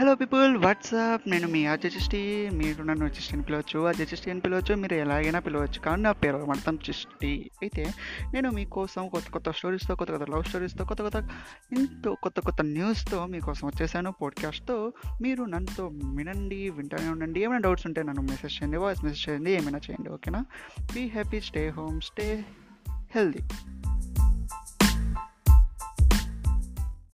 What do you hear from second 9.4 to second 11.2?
స్టోరీస్తో కొత్త కొత్త లవ్ స్టోరీస్తో కొత్త కొత్త